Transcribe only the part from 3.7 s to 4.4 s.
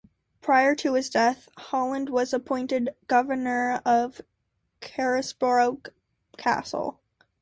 of